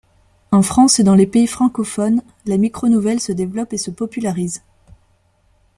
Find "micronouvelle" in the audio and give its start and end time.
2.57-3.19